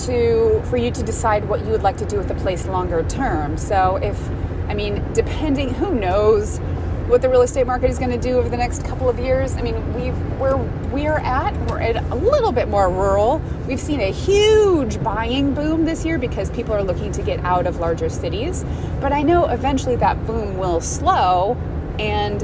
to 0.05 0.61
for 0.65 0.77
you 0.77 0.91
to 0.91 1.03
decide 1.03 1.47
what 1.47 1.63
you 1.65 1.71
would 1.71 1.83
like 1.83 1.97
to 1.97 2.05
do 2.05 2.17
with 2.17 2.27
the 2.27 2.35
place 2.35 2.67
longer 2.67 3.03
term. 3.03 3.57
So 3.57 3.97
if 3.97 4.19
I 4.67 4.73
mean, 4.73 5.03
depending 5.13 5.73
who 5.73 5.93
knows 5.93 6.59
what 7.07 7.21
the 7.21 7.29
real 7.29 7.43
estate 7.43 7.67
market 7.67 7.89
is 7.89 7.99
going 7.99 8.11
to 8.11 8.17
do 8.17 8.37
over 8.37 8.49
the 8.49 8.57
next 8.57 8.83
couple 8.83 9.07
of 9.07 9.19
years. 9.19 9.55
I 9.55 9.61
mean, 9.61 9.93
we've 9.93 10.15
where 10.39 10.57
we're 10.57 11.19
at, 11.19 11.55
we're 11.69 11.79
at 11.79 12.03
a 12.11 12.15
little 12.15 12.51
bit 12.51 12.67
more 12.67 12.89
rural. 12.89 13.39
We've 13.67 13.79
seen 13.79 14.01
a 14.01 14.11
huge 14.11 15.01
buying 15.03 15.53
boom 15.53 15.85
this 15.85 16.03
year 16.03 16.17
because 16.17 16.49
people 16.49 16.73
are 16.73 16.83
looking 16.83 17.11
to 17.13 17.21
get 17.21 17.39
out 17.41 17.67
of 17.67 17.77
larger 17.77 18.09
cities. 18.09 18.65
But 18.99 19.13
I 19.13 19.21
know 19.21 19.45
eventually 19.47 19.95
that 19.97 20.25
boom 20.25 20.57
will 20.57 20.81
slow 20.81 21.55
and 21.99 22.43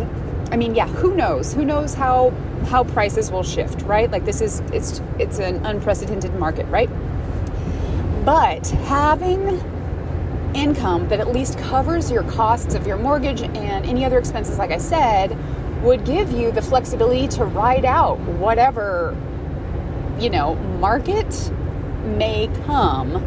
I 0.52 0.58
mean, 0.58 0.76
yeah, 0.76 0.88
who 0.88 1.16
knows? 1.16 1.54
Who 1.54 1.64
knows 1.64 1.94
how 1.94 2.32
how 2.68 2.84
prices 2.84 3.32
will 3.32 3.44
shift, 3.44 3.82
right? 3.84 4.12
Like 4.12 4.26
this 4.26 4.42
is 4.42 4.60
it's 4.72 5.02
it's 5.18 5.40
an 5.40 5.66
unprecedented 5.66 6.36
market, 6.36 6.66
right? 6.68 6.90
But 8.26 8.68
having 8.68 9.60
income 10.56 11.08
that 11.10 11.20
at 11.20 11.32
least 11.32 11.58
covers 11.58 12.12
your 12.12 12.24
costs 12.24 12.76
of 12.76 12.86
your 12.88 12.98
mortgage 12.98 13.42
and 13.42 13.86
any 13.86 14.06
other 14.06 14.18
expenses, 14.18 14.58
like 14.58 14.72
I 14.72 14.78
said, 14.78 15.38
would 15.84 16.06
give 16.06 16.32
you 16.32 16.52
the 16.52 16.62
flexibility 16.62 17.28
to 17.30 17.46
ride 17.46 17.86
out 17.86 18.20
whatever, 18.20 19.16
you 20.20 20.30
know, 20.30 20.56
market 20.56 21.52
may 22.04 22.50
come 22.66 23.18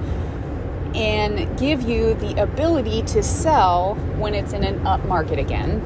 and 0.95 1.59
give 1.59 1.83
you 1.83 2.15
the 2.15 2.41
ability 2.41 3.03
to 3.03 3.23
sell 3.23 3.95
when 4.17 4.35
it's 4.35 4.53
in 4.53 4.63
an 4.63 4.87
up 4.87 5.05
market 5.07 5.39
again. 5.39 5.81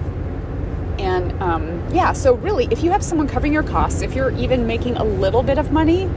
And 0.98 1.40
um, 1.40 1.88
yeah, 1.94 2.12
so 2.12 2.34
really, 2.34 2.68
if 2.70 2.82
you 2.82 2.90
have 2.90 3.02
someone 3.02 3.28
covering 3.28 3.52
your 3.52 3.62
costs, 3.62 4.02
if 4.02 4.14
you're 4.14 4.36
even 4.36 4.66
making 4.66 4.96
a 4.96 5.04
little 5.04 5.42
bit 5.42 5.56
of 5.56 5.70
money, 5.70 6.10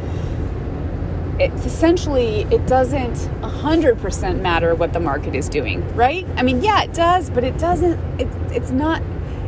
it's 1.41 1.65
essentially 1.65 2.41
it 2.51 2.65
doesn't 2.67 3.15
100% 3.41 4.41
matter 4.41 4.75
what 4.75 4.93
the 4.93 4.99
market 4.99 5.33
is 5.35 5.49
doing 5.49 5.95
right? 5.95 6.27
I 6.37 6.43
mean 6.43 6.61
yeah 6.61 6.83
it 6.83 6.93
does 6.93 7.29
but 7.29 7.43
it 7.43 7.57
doesn't 7.57 7.99
it's 8.19 8.35
it's 8.51 8.71
not 8.71 9.01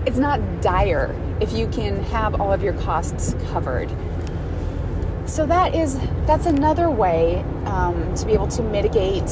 it's 0.05 0.17
not 0.17 0.39
dire 0.61 1.15
if 1.39 1.53
you 1.53 1.67
can 1.67 2.01
have 2.05 2.39
all 2.39 2.51
of 2.51 2.63
your 2.63 2.73
costs 2.73 3.35
covered. 3.51 3.89
So 5.25 5.45
that 5.45 5.73
is 5.75 5.99
that's 6.25 6.45
another 6.45 6.89
way 6.89 7.43
um, 7.65 8.13
to 8.15 8.25
be 8.25 8.33
able 8.33 8.47
to 8.49 8.63
mitigate 8.63 9.27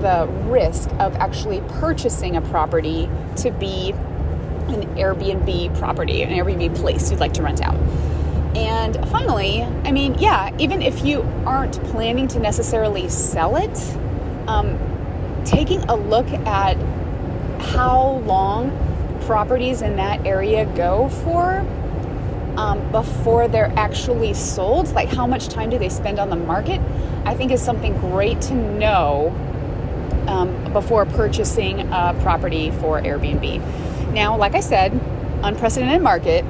the 0.00 0.28
risk 0.44 0.90
of 0.98 1.14
actually 1.16 1.62
purchasing 1.80 2.36
a 2.36 2.40
property 2.42 3.08
to 3.36 3.50
be 3.52 3.92
an 3.92 4.82
airbnb 4.96 5.78
property 5.78 6.22
an 6.22 6.30
airbnb 6.30 6.74
place 6.76 7.10
you'd 7.10 7.20
like 7.20 7.32
to 7.34 7.42
rent 7.42 7.62
out 7.62 7.76
and 8.56 8.96
finally, 9.08 9.62
I 9.62 9.92
mean, 9.92 10.14
yeah, 10.18 10.54
even 10.58 10.82
if 10.82 11.04
you 11.04 11.22
aren't 11.44 11.82
planning 11.84 12.28
to 12.28 12.38
necessarily 12.38 13.08
sell 13.08 13.56
it, 13.56 13.78
um, 14.48 14.78
taking 15.44 15.82
a 15.84 15.96
look 15.96 16.28
at 16.28 16.76
how 17.60 18.22
long 18.26 18.70
properties 19.22 19.82
in 19.82 19.96
that 19.96 20.24
area 20.26 20.66
go 20.76 21.08
for 21.08 21.66
um, 22.56 22.90
before 22.92 23.48
they're 23.48 23.72
actually 23.76 24.34
sold, 24.34 24.88
like 24.92 25.08
how 25.08 25.26
much 25.26 25.48
time 25.48 25.70
do 25.70 25.78
they 25.78 25.88
spend 25.88 26.18
on 26.18 26.30
the 26.30 26.36
market, 26.36 26.80
I 27.24 27.34
think 27.34 27.50
is 27.50 27.62
something 27.62 27.98
great 27.98 28.40
to 28.42 28.54
know 28.54 29.34
um, 30.28 30.72
before 30.72 31.04
purchasing 31.06 31.80
a 31.80 32.16
property 32.22 32.70
for 32.72 33.00
Airbnb. 33.00 34.12
Now, 34.12 34.36
like 34.36 34.54
I 34.54 34.60
said, 34.60 34.92
unprecedented 35.42 36.02
market 36.02 36.44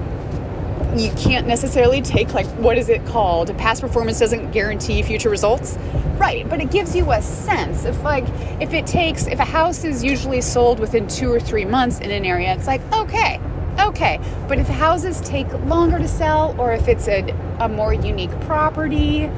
you 0.99 1.11
can't 1.13 1.47
necessarily 1.47 2.01
take 2.01 2.35
like 2.35 2.47
what 2.59 2.79
is 2.79 2.89
it 2.89 3.05
called? 3.07 3.57
Past 3.59 3.81
performance 3.81 4.19
doesn't 4.19 4.53
guarantee 4.53 5.03
future 5.03 5.31
results? 5.31 5.77
Right 6.19 6.49
but 6.49 6.61
it 6.61 6.71
gives 6.71 6.95
you 6.95 7.11
a 7.13 7.21
sense. 7.21 7.85
If 7.85 8.03
like 8.03 8.25
if 8.61 8.73
it 8.73 8.87
takes 8.87 9.27
if 9.27 9.39
a 9.41 9.45
house 9.45 9.85
is 9.85 10.05
usually 10.05 10.41
sold 10.41 10.79
within 10.79 11.09
two 11.09 11.33
or 11.33 11.41
three 11.41 11.65
months 11.65 12.01
in 12.01 12.11
an 12.11 12.25
area 12.25 12.55
it's 12.55 12.67
like 12.67 12.81
okay 12.93 13.41
okay. 13.81 14.21
But 14.47 14.59
if 14.59 14.69
houses 14.69 15.21
take 15.23 15.53
longer 15.65 15.99
to 15.99 16.07
sell 16.07 16.55
or 16.59 16.73
if 16.73 16.87
it's 16.87 17.09
a, 17.09 17.23
a 17.59 17.69
more 17.69 17.93
unique 17.93 18.31
property 18.43 19.31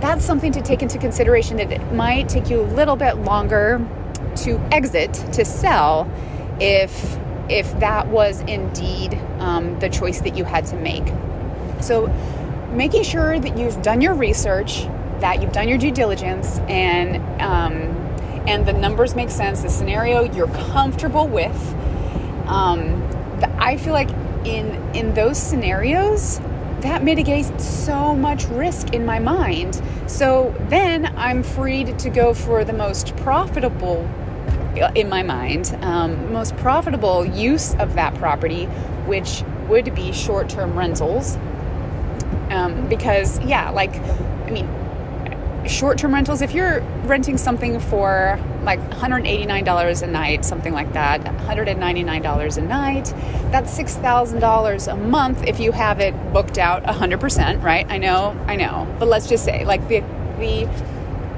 that's 0.00 0.24
something 0.24 0.52
to 0.52 0.60
take 0.60 0.82
into 0.82 0.98
consideration 0.98 1.56
that 1.56 1.72
it 1.72 1.92
might 1.92 2.28
take 2.28 2.50
you 2.50 2.60
a 2.60 2.68
little 2.74 2.96
bit 2.96 3.16
longer 3.18 3.86
to 4.36 4.58
exit 4.72 5.14
to 5.32 5.44
sell 5.44 6.10
if 6.60 7.18
if 7.48 7.78
that 7.80 8.08
was 8.08 8.40
indeed 8.42 9.14
um, 9.38 9.78
the 9.80 9.88
choice 9.88 10.20
that 10.20 10.36
you 10.36 10.44
had 10.44 10.66
to 10.66 10.76
make. 10.76 11.04
So, 11.80 12.06
making 12.70 13.02
sure 13.04 13.38
that 13.38 13.56
you've 13.56 13.80
done 13.82 14.00
your 14.00 14.14
research, 14.14 14.84
that 15.20 15.42
you've 15.42 15.52
done 15.52 15.68
your 15.68 15.78
due 15.78 15.90
diligence, 15.90 16.58
and 16.68 17.16
um, 17.40 17.72
and 18.46 18.66
the 18.66 18.72
numbers 18.72 19.14
make 19.14 19.30
sense, 19.30 19.62
the 19.62 19.70
scenario 19.70 20.22
you're 20.34 20.48
comfortable 20.48 21.26
with. 21.26 21.56
Um, 22.46 23.00
the, 23.40 23.50
I 23.58 23.76
feel 23.76 23.92
like 23.92 24.10
in 24.44 24.74
in 24.94 25.14
those 25.14 25.38
scenarios, 25.38 26.40
that 26.80 27.02
mitigates 27.02 27.64
so 27.64 28.14
much 28.14 28.44
risk 28.46 28.92
in 28.92 29.06
my 29.06 29.18
mind. 29.18 29.80
So 30.06 30.54
then 30.68 31.06
I'm 31.16 31.42
freed 31.42 31.98
to 32.00 32.10
go 32.10 32.34
for 32.34 32.64
the 32.64 32.74
most 32.74 33.16
profitable 33.16 34.08
in 34.94 35.08
my 35.08 35.22
mind, 35.22 35.76
um, 35.82 36.32
most 36.32 36.56
profitable 36.56 37.24
use 37.24 37.74
of 37.76 37.94
that 37.94 38.14
property, 38.16 38.64
which 39.06 39.42
would 39.68 39.94
be 39.94 40.12
short 40.12 40.48
term 40.48 40.76
rentals. 40.76 41.36
Um, 42.50 42.88
because, 42.88 43.40
yeah, 43.40 43.70
like, 43.70 43.94
I 43.96 44.50
mean, 44.50 44.68
short 45.68 45.98
term 45.98 46.14
rentals, 46.14 46.42
if 46.42 46.52
you're 46.52 46.80
renting 47.04 47.38
something 47.38 47.80
for 47.80 48.38
like 48.62 48.80
$189 48.90 50.02
a 50.02 50.06
night, 50.06 50.44
something 50.44 50.72
like 50.72 50.92
that, 50.92 51.22
$199 51.22 52.56
a 52.56 52.62
night, 52.62 53.04
that's 53.50 53.76
$6,000 53.76 54.92
a 54.92 54.96
month 54.96 55.42
if 55.44 55.60
you 55.60 55.72
have 55.72 56.00
it 56.00 56.14
booked 56.32 56.58
out 56.58 56.82
100%, 56.84 57.62
right? 57.62 57.86
I 57.90 57.98
know, 57.98 58.38
I 58.46 58.56
know. 58.56 58.86
But 58.98 59.08
let's 59.08 59.28
just 59.28 59.44
say, 59.44 59.64
like, 59.64 59.86
the, 59.88 60.00
the, 60.38 60.68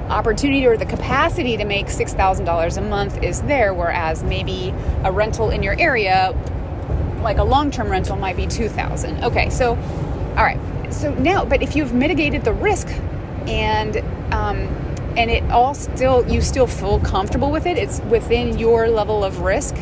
opportunity 0.09 0.65
or 0.65 0.77
the 0.77 0.85
capacity 0.85 1.57
to 1.57 1.65
make 1.65 1.87
$6,000 1.87 2.77
a 2.77 2.81
month 2.81 3.23
is 3.23 3.41
there, 3.43 3.73
whereas 3.73 4.23
maybe 4.23 4.73
a 5.03 5.11
rental 5.11 5.49
in 5.49 5.63
your 5.63 5.79
area, 5.79 6.35
like 7.21 7.37
a 7.37 7.43
long 7.43 7.71
term 7.71 7.89
rental, 7.89 8.15
might 8.15 8.37
be 8.37 8.47
2000 8.47 9.23
Okay, 9.23 9.49
so, 9.49 9.71
all 9.71 10.43
right. 10.43 10.59
So 10.93 11.13
now, 11.15 11.45
but 11.45 11.61
if 11.61 11.75
you've 11.75 11.93
mitigated 11.93 12.43
the 12.43 12.53
risk 12.53 12.87
and, 13.47 13.97
um, 14.33 14.57
and 15.17 15.29
it 15.29 15.43
all 15.51 15.73
still, 15.73 16.27
you 16.31 16.41
still 16.41 16.67
feel 16.67 16.99
comfortable 16.99 17.51
with 17.51 17.65
it, 17.65 17.77
it's 17.77 17.99
within 18.01 18.57
your 18.57 18.87
level 18.87 19.23
of 19.23 19.39
risk 19.39 19.75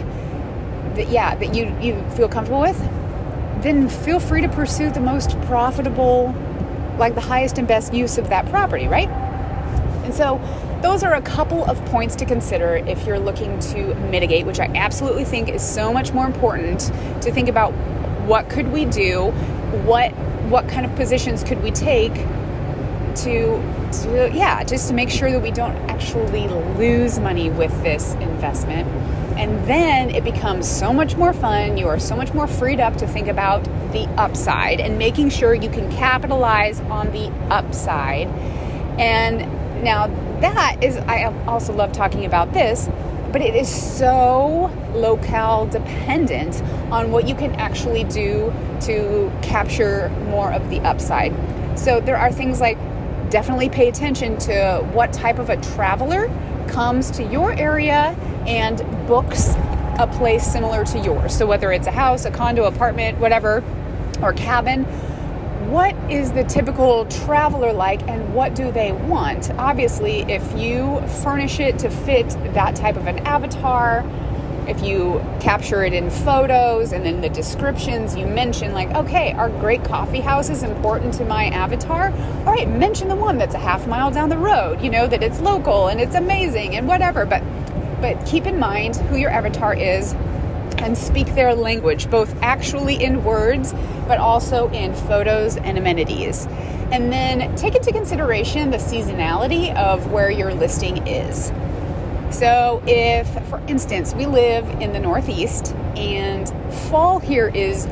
that, 0.96 1.10
yeah, 1.10 1.36
that 1.36 1.54
you, 1.54 1.76
you 1.82 2.04
feel 2.12 2.28
comfortable 2.28 2.62
with, 2.62 2.80
then 3.62 3.90
feel 3.90 4.20
free 4.20 4.42
to 4.42 4.50
pursue 4.50 4.90
the 4.90 5.00
most 5.00 5.40
profitable, 5.42 6.34
like 6.98 7.16
the 7.16 7.22
highest 7.22 7.58
and 7.58 7.68
best 7.68 7.94
use 7.94 8.18
of 8.18 8.30
that 8.30 8.48
property, 8.50 8.88
right? 8.88 9.10
And 10.06 10.14
so, 10.14 10.40
those 10.82 11.04
are 11.04 11.16
a 11.16 11.22
couple 11.22 11.66
of 11.66 11.84
points 11.86 12.16
to 12.18 12.26
consider 12.26 12.76
if 12.76 13.06
you're 13.06 13.20
looking 13.20 13.58
to 13.60 13.96
mitigate, 13.96 14.46
which 14.46 14.60
I 14.60 14.68
absolutely 14.76 15.26
think 15.26 15.50
is 15.50 15.68
so 15.68 15.92
much 15.92 16.14
more 16.14 16.28
important 16.28 16.92
to 17.22 17.32
think 17.32 17.50
about 17.50 17.72
what 18.28 18.50
could 18.50 18.72
we 18.72 18.86
do, 18.86 19.32
what 19.84 20.12
what 20.46 20.68
kind 20.70 20.86
of 20.86 20.96
positions 20.96 21.44
could 21.44 21.62
we 21.64 21.72
take 21.72 22.14
to, 23.16 23.60
to 24.04 24.32
yeah, 24.34 24.64
just 24.64 24.88
to 24.90 24.94
make 24.94 25.10
sure 25.10 25.32
that 25.32 25.42
we 25.42 25.52
don't 25.52 25.76
actually 25.90 26.48
lose 26.78 27.18
money 27.18 27.50
with 27.50 27.72
this 27.82 28.14
investment. 28.16 28.88
And 29.40 29.68
then 29.68 30.12
it 30.12 30.24
becomes 30.24 30.70
so 30.70 30.94
much 30.94 31.16
more 31.16 31.34
fun. 31.34 31.78
You 31.78 31.88
are 31.88 32.00
so 32.00 32.16
much 32.16 32.34
more 32.34 32.48
freed 32.48 32.80
up 32.80 32.96
to 32.98 33.08
think 33.08 33.28
about 33.28 33.64
the 33.92 34.08
upside 34.18 34.80
and 34.80 34.98
making 34.98 35.30
sure 35.30 35.54
you 35.54 35.70
can 35.70 35.92
capitalize 35.92 36.80
on 36.82 37.12
the 37.12 37.28
upside. 37.50 38.28
And 39.00 39.65
now, 39.84 40.08
that 40.42 40.84
is, 40.84 40.98
I 40.98 41.26
also 41.46 41.74
love 41.74 41.92
talking 41.92 42.26
about 42.26 42.54
this, 42.54 42.90
but 43.32 43.42
it 43.42 43.56
is 43.56 43.70
so 43.70 44.72
locale 44.94 45.66
dependent 45.68 46.62
on 46.92 47.12
what 47.12 47.28
you 47.28 47.36
can 47.36 47.54
actually 47.56 48.06
do 48.06 48.54
to 48.82 49.32
capture 49.42 50.10
more 50.30 50.52
of 50.52 50.70
the 50.70 50.80
upside. 50.82 51.34
So, 51.78 52.00
there 52.00 52.18
are 52.18 52.32
things 52.32 52.62
like 52.62 52.78
definitely 53.30 53.70
pay 53.70 53.90
attention 53.90 54.38
to 54.38 54.88
what 54.94 55.12
type 55.12 55.40
of 55.40 55.50
a 55.50 55.58
traveler 55.58 56.30
comes 56.68 57.12
to 57.12 57.24
your 57.24 57.52
area 57.54 58.16
and 58.48 58.78
books 59.08 59.56
a 59.98 60.08
place 60.08 60.46
similar 60.46 60.86
to 60.86 61.00
yours. 61.00 61.36
So, 61.36 61.46
whether 61.46 61.72
it's 61.72 61.88
a 61.88 61.92
house, 61.92 62.26
a 62.26 62.32
condo, 62.32 62.66
apartment, 62.66 63.20
whatever, 63.20 63.64
or 64.22 64.34
cabin, 64.34 64.86
what 65.70 65.96
is 66.12 66.32
the 66.32 66.44
typical 66.44 67.06
traveler 67.06 67.74
like 67.74 68.02
and 68.08 68.34
what 68.34 68.56
do 68.56 68.72
they 68.72 68.92
want? 68.92 69.50
Obviously, 69.52 70.22
if 70.22 70.58
you 70.58 71.02
furnish 71.24 71.60
it 71.60 71.80
to 71.80 71.90
fit 71.90 72.30
that 72.54 72.76
type 72.76 72.96
of 72.98 73.08
an 73.08 73.20
avatar, 73.20 74.04
if 74.68 74.84
you 74.84 75.24
capture 75.40 75.84
it 75.84 75.94
in 75.94 76.10
photos 76.10 76.92
and 76.92 77.06
then 77.06 77.22
the 77.22 77.30
descriptions 77.30 78.16
you 78.16 78.26
mention 78.26 78.74
like 78.74 78.90
okay 78.96 79.32
our 79.34 79.48
great 79.48 79.84
coffee 79.84 80.22
house 80.22 80.50
is 80.50 80.64
important 80.64 81.14
to 81.14 81.24
my 81.24 81.46
avatar 81.50 82.12
all 82.48 82.54
right 82.54 82.68
mention 82.68 83.08
the 83.08 83.16
one 83.16 83.38
that's 83.38 83.54
a 83.54 83.60
half 83.60 83.86
mile 83.86 84.10
down 84.10 84.28
the 84.28 84.38
road 84.38 84.82
you 84.82 84.90
know 84.90 85.06
that 85.06 85.22
it's 85.22 85.40
local 85.40 85.88
and 85.88 86.02
it's 86.02 86.16
amazing 86.16 86.76
and 86.76 86.88
whatever 86.88 87.28
but 87.28 87.44
but 88.02 88.26
keep 88.26 88.48
in 88.48 88.58
mind 88.58 88.96
who 88.96 89.18
your 89.18 89.30
avatar 89.30 89.76
is 89.76 90.14
and 90.80 90.98
speak 90.98 91.28
their 91.36 91.54
language 91.54 92.10
both 92.10 92.36
actually 92.42 93.02
in 93.04 93.24
words 93.24 93.74
but 94.08 94.18
also 94.18 94.70
in 94.72 94.94
photos 94.94 95.58
and 95.58 95.78
amenities 95.78 96.48
and 96.92 97.12
then 97.12 97.56
take 97.56 97.76
into 97.76 97.92
consideration 97.92 98.70
the 98.70 98.78
seasonality 98.78 99.76
of 99.76 100.12
where 100.12 100.30
your 100.30 100.54
listing 100.54 101.06
is 101.08 101.52
so, 102.36 102.84
if, 102.86 103.30
for 103.48 103.62
instance, 103.68 104.14
we 104.14 104.26
live 104.26 104.68
in 104.82 104.92
the 104.92 105.00
Northeast 105.00 105.74
and 105.96 106.50
fall 106.90 107.20
here 107.20 107.48
is 107.48 107.86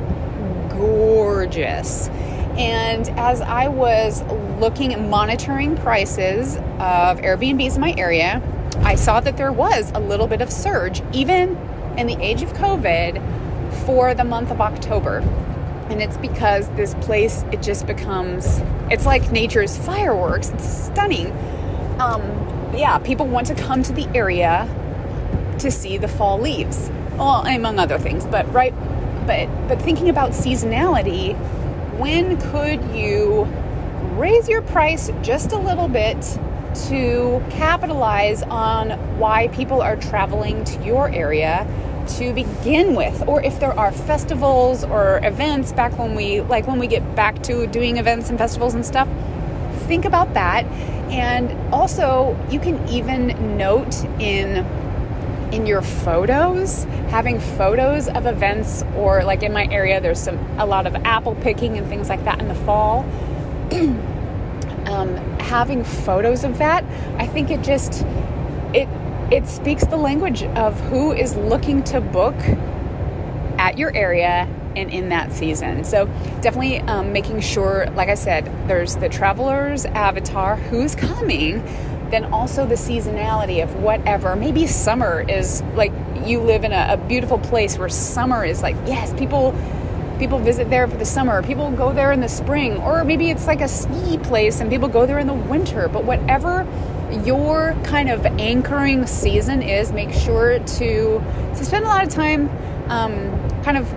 gorgeous. 0.70 2.10
And 2.58 3.08
as 3.12 3.40
I 3.40 3.70
was 3.70 4.22
looking 4.60 4.94
and 4.94 5.10
monitoring 5.10 5.78
prices 5.78 6.58
of 6.58 7.22
Airbnbs 7.22 7.76
in 7.76 7.82
my 7.82 7.96
area, 7.98 8.42
I 8.80 8.96
saw 8.96 9.22
that 9.22 9.38
there 9.38 9.54
was 9.54 9.92
a 9.96 10.00
little 10.00 10.28
bit 10.28 10.42
of 10.42 10.52
surge, 10.52 11.02
even 11.14 11.56
in 11.98 12.08
the 12.08 12.22
age 12.22 12.42
of 12.42 12.52
COVID, 12.52 13.86
for 13.86 14.14
the 14.14 14.26
month 14.26 14.52
of 14.52 14.60
October. 14.60 15.22
And 15.94 16.02
it's 16.02 16.18
because 16.18 16.68
this 16.70 16.96
place, 16.96 17.46
it 17.52 17.62
just 17.62 17.86
becomes, 17.86 18.60
it's 18.90 19.06
like 19.06 19.32
nature's 19.32 19.78
fireworks. 19.78 20.50
It's 20.50 20.68
stunning. 20.68 21.32
Um, 22.00 22.24
yeah, 22.76 22.98
people 22.98 23.28
want 23.28 23.46
to 23.46 23.54
come 23.54 23.84
to 23.84 23.94
the 23.94 24.08
area 24.16 24.68
to 25.60 25.70
see 25.70 26.00
the 26.00 26.08
fall 26.08 26.42
leaves, 26.42 26.90
well, 27.12 27.46
among 27.46 27.78
other 27.78 28.00
things. 28.00 28.26
But 28.26 28.52
right, 28.52 28.74
but 29.28 29.48
but 29.68 29.80
thinking 29.84 30.10
about 30.10 30.32
seasonality, 30.32 31.38
when 32.00 32.42
could 32.42 32.84
you 32.96 33.44
raise 34.16 34.50
your 34.50 34.64
price 34.64 35.12
just 35.22 35.52
a 35.52 35.60
little 35.60 35.88
bit 35.88 36.20
to 36.88 37.40
capitalize 37.52 38.42
on 38.42 38.90
why 39.20 39.48
people 39.50 39.80
are 39.80 39.96
traveling 39.96 40.64
to 40.64 40.84
your 40.84 41.08
area 41.10 41.68
to 42.08 42.34
begin 42.34 42.96
with 42.96 43.28
or 43.28 43.42
if 43.42 43.60
there 43.60 43.78
are 43.78 43.92
festivals 43.92 44.84
or 44.84 45.20
events 45.24 45.72
back 45.74 45.98
when 45.98 46.16
we 46.16 46.42
like 46.42 46.68
when 46.68 46.80
we 46.80 46.88
get 46.88 47.16
back 47.16 47.42
to 47.44 47.68
doing 47.68 47.98
events 47.98 48.30
and 48.30 48.38
festivals 48.38 48.74
and 48.74 48.86
stuff 48.86 49.08
think 49.88 50.06
about 50.06 50.34
that 50.34 50.66
and 51.14 51.52
also, 51.72 52.36
you 52.50 52.60
can 52.60 52.88
even 52.90 53.56
note 53.56 54.04
in 54.20 54.66
in 55.54 55.68
your 55.68 55.84
photos, 55.84 56.86
having 57.10 57.40
photos 57.40 58.08
of 58.08 58.26
events 58.26 58.84
or 58.98 59.24
like 59.24 59.44
in 59.44 59.54
my 59.54 59.68
area 59.68 60.02
there's 60.02 60.20
some 60.20 60.40
a 60.58 60.66
lot 60.66 60.88
of 60.88 60.96
apple 61.06 61.36
picking 61.36 61.78
and 61.78 61.88
things 61.88 62.10
like 62.10 62.24
that 62.24 62.42
in 62.42 62.48
the 62.48 62.56
fall. 62.56 63.06
um, 64.88 65.16
having 65.40 65.84
photos 65.84 66.44
of 66.44 66.58
that, 66.58 66.84
I 67.20 67.28
think 67.28 67.52
it 67.52 67.62
just 67.62 68.04
it 68.74 68.90
it 69.32 69.48
speaks 69.48 69.86
the 69.86 69.98
language 69.98 70.44
of 70.44 70.80
who 70.82 71.12
is 71.12 71.36
looking 71.36 71.84
to 71.86 72.02
book 72.02 72.36
at 73.58 73.78
your 73.78 73.96
area 73.96 74.48
and 74.76 74.92
in 74.92 75.10
that 75.10 75.32
season. 75.32 75.84
So 75.84 76.06
definitely 76.42 76.80
um, 76.82 77.14
making 77.14 77.42
sure, 77.42 77.88
like 77.96 78.10
I 78.10 78.16
said, 78.16 78.46
there's 78.68 78.96
the 78.96 79.10
traveler's 79.10 79.86
avatar, 79.86 80.56
who's 80.56 80.96
coming, 80.96 81.64
then 82.10 82.26
also 82.26 82.66
the 82.66 82.76
seasonality 82.76 83.64
of 83.64 83.76
whatever. 83.76 84.36
Maybe 84.36 84.68
summer 84.68 85.22
is 85.28 85.62
like 85.76 85.92
you 86.26 86.42
live 86.42 86.64
in 86.64 86.72
a, 86.72 86.94
a 86.94 86.98
beautiful 86.98 87.40
place 87.40 87.78
where 87.78 87.90
summer 87.90 88.44
is 88.46 88.62
like, 88.62 88.76
yes, 88.86 89.14
people 89.14 89.56
people 90.20 90.38
visit 90.38 90.70
there 90.70 90.88
for 90.88 90.96
the 90.98 91.06
summer 91.06 91.42
people 91.42 91.72
go 91.72 91.92
there 91.92 92.12
in 92.12 92.20
the 92.20 92.30
spring 92.30 92.78
or 92.78 93.04
maybe 93.04 93.32
it's 93.32 93.48
like 93.48 93.62
a 93.62 93.68
ski 93.68 94.18
place 94.20 94.60
and 94.60 94.70
people 94.70 94.88
go 94.88 95.08
there 95.08 95.18
in 95.18 95.26
the 95.26 95.34
winter 95.34 95.88
but 95.88 96.04
whatever 96.04 96.68
your 97.26 97.76
kind 97.84 98.10
of 98.10 98.26
anchoring 98.26 99.06
season 99.08 99.62
is 99.62 99.92
make 99.92 100.12
sure 100.12 100.60
to 100.60 101.20
to 101.56 101.66
spend 101.66 101.86
a 101.86 101.88
lot 101.88 102.04
of 102.04 102.10
time 102.10 102.50
um, 102.90 103.64
kind 103.64 103.78
of 103.78 103.92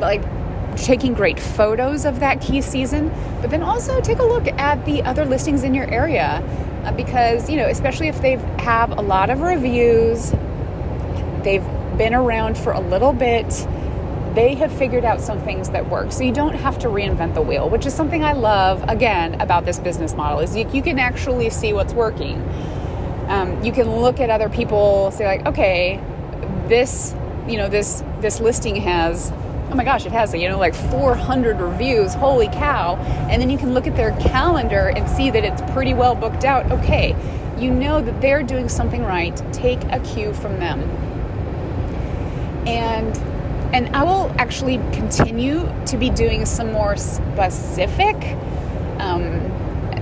like 0.00 0.22
taking 0.76 1.14
great 1.14 1.40
photos 1.40 2.04
of 2.04 2.20
that 2.20 2.40
key 2.40 2.60
season, 2.60 3.08
but 3.40 3.50
then 3.50 3.62
also 3.62 4.00
take 4.00 4.18
a 4.18 4.24
look 4.24 4.46
at 4.46 4.84
the 4.84 5.02
other 5.02 5.24
listings 5.24 5.64
in 5.64 5.74
your 5.74 5.90
area 5.90 6.42
uh, 6.84 6.92
because, 6.92 7.48
you 7.48 7.56
know, 7.56 7.66
especially 7.66 8.08
if 8.08 8.20
they 8.20 8.36
have 8.58 8.96
a 8.96 9.00
lot 9.00 9.30
of 9.30 9.40
reviews, 9.40 10.32
they've 11.42 11.64
been 11.96 12.14
around 12.14 12.58
for 12.58 12.72
a 12.72 12.80
little 12.80 13.12
bit, 13.12 13.46
they 14.36 14.54
have 14.54 14.70
figured 14.70 15.04
out 15.04 15.20
some 15.20 15.40
things 15.40 15.70
that 15.70 15.88
work. 15.88 16.12
So 16.12 16.22
you 16.22 16.30
don't 16.30 16.54
have 16.54 16.78
to 16.80 16.88
reinvent 16.88 17.32
the 17.32 17.40
wheel, 17.40 17.70
which 17.70 17.86
is 17.86 17.94
something 17.94 18.22
I 18.22 18.34
love 18.34 18.84
again 18.86 19.40
about 19.40 19.64
this 19.64 19.78
business 19.78 20.14
model 20.14 20.40
is 20.40 20.54
you, 20.54 20.68
you 20.72 20.82
can 20.82 20.98
actually 20.98 21.48
see 21.48 21.72
what's 21.72 21.94
working. 21.94 22.42
Um, 23.28 23.64
you 23.64 23.72
can 23.72 23.90
look 23.96 24.20
at 24.20 24.28
other 24.28 24.50
people, 24.50 25.10
say 25.10 25.26
like, 25.26 25.46
okay, 25.46 25.98
this, 26.68 27.14
you 27.48 27.56
know, 27.56 27.68
this 27.68 28.04
this 28.20 28.38
listing 28.38 28.76
has 28.76 29.32
oh 29.70 29.74
my 29.74 29.84
gosh, 29.84 30.06
it 30.06 30.12
has, 30.12 30.32
you 30.32 30.48
know, 30.48 30.58
like 30.58 30.74
400 30.74 31.58
reviews. 31.58 32.14
Holy 32.14 32.46
cow. 32.48 32.96
And 33.30 33.42
then 33.42 33.50
you 33.50 33.58
can 33.58 33.74
look 33.74 33.86
at 33.86 33.96
their 33.96 34.12
calendar 34.20 34.92
and 34.94 35.08
see 35.08 35.30
that 35.30 35.44
it's 35.44 35.62
pretty 35.72 35.92
well 35.92 36.14
booked 36.14 36.44
out. 36.44 36.70
Okay, 36.70 37.16
you 37.58 37.70
know 37.70 38.02
that 38.02 38.20
they're 38.20 38.42
doing 38.42 38.68
something 38.68 39.02
right. 39.02 39.34
Take 39.52 39.82
a 39.84 39.98
cue 40.00 40.34
from 40.34 40.60
them. 40.60 40.82
And 42.66 43.16
and 43.76 43.94
I 43.94 44.04
will 44.04 44.34
actually 44.38 44.78
continue 44.92 45.70
to 45.84 45.98
be 45.98 46.08
doing 46.08 46.46
some 46.46 46.72
more 46.72 46.96
specific 46.96 48.16
um, 48.98 49.52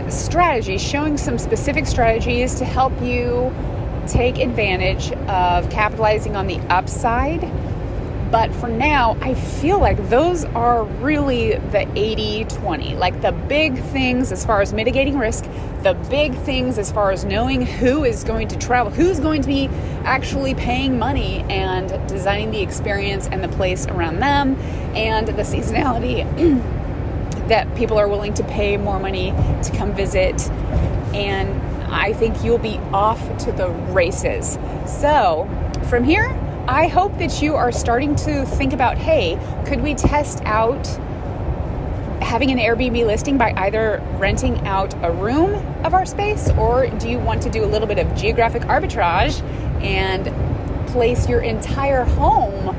strategies, 0.08 0.80
showing 0.80 1.18
some 1.18 1.38
specific 1.38 1.88
strategies 1.88 2.54
to 2.60 2.64
help 2.64 2.92
you 3.02 3.52
take 4.06 4.38
advantage 4.38 5.10
of 5.26 5.68
capitalizing 5.70 6.37
on 6.37 6.46
the 6.46 6.58
upside 6.72 7.42
but 8.35 8.53
for 8.57 8.66
now, 8.66 9.16
I 9.20 9.35
feel 9.35 9.79
like 9.79 10.11
those 10.11 10.44
are 10.44 10.83
really 10.83 11.53
the 11.55 11.88
80 11.97 12.47
20. 12.47 12.97
Like 12.97 13.23
the 13.23 13.31
big 13.31 13.79
things 13.79 14.33
as 14.33 14.44
far 14.44 14.61
as 14.61 14.73
mitigating 14.73 15.16
risk, 15.16 15.44
the 15.85 15.94
big 16.11 16.35
things 16.38 16.77
as 16.77 16.90
far 16.90 17.12
as 17.12 17.25
knowing 17.25 17.64
who 17.64 18.03
is 18.03 18.25
going 18.25 18.49
to 18.49 18.59
travel, 18.59 18.90
who's 18.90 19.20
going 19.20 19.42
to 19.42 19.47
be 19.47 19.68
actually 20.03 20.53
paying 20.57 20.99
money 20.99 21.44
and 21.49 21.90
designing 22.09 22.51
the 22.51 22.61
experience 22.61 23.29
and 23.29 23.44
the 23.44 23.49
place 23.51 23.87
around 23.87 24.18
them, 24.18 24.57
and 24.97 25.29
the 25.29 25.42
seasonality 25.42 26.25
that 27.47 27.73
people 27.77 27.97
are 27.97 28.09
willing 28.09 28.35
to 28.35 28.42
pay 28.42 28.77
more 28.77 28.99
money 28.99 29.31
to 29.62 29.70
come 29.77 29.94
visit. 29.94 30.51
And 31.14 31.62
I 31.85 32.12
think 32.12 32.42
you'll 32.42 32.59
be 32.59 32.79
off 32.92 33.20
to 33.44 33.53
the 33.53 33.68
races. 33.70 34.59
So, 34.87 35.49
from 35.88 36.03
here, 36.03 36.37
I 36.66 36.87
hope 36.87 37.18
that 37.18 37.42
you 37.42 37.57
are 37.57 37.70
starting 37.70 38.16
to 38.16 38.46
think 38.46 38.72
about 38.72 38.96
hey, 38.96 39.38
could 39.66 39.83
we 39.83 39.94
test 39.94 40.40
out 40.46 40.87
having 42.22 42.50
an 42.50 42.57
Airbnb 42.57 43.05
listing 43.05 43.37
by 43.37 43.53
either 43.55 44.03
renting 44.16 44.66
out 44.66 44.94
a 45.05 45.12
room 45.12 45.55
of 45.85 45.92
our 45.92 46.07
space 46.07 46.48
or 46.53 46.87
do 46.87 47.11
you 47.11 47.18
want 47.18 47.42
to 47.42 47.50
do 47.50 47.62
a 47.62 47.66
little 47.66 47.87
bit 47.87 47.98
of 47.98 48.16
geographic 48.16 48.62
arbitrage 48.62 49.42
and 49.83 50.33
place 50.88 51.29
your 51.29 51.42
entire 51.42 52.05
home 52.05 52.70